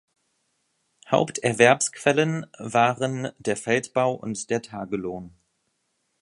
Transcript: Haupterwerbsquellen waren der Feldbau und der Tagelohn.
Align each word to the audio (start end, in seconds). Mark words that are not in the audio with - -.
Haupterwerbsquellen 1.11 2.47
waren 2.57 3.31
der 3.37 3.55
Feldbau 3.55 4.15
und 4.15 4.49
der 4.49 4.63
Tagelohn. 4.63 5.31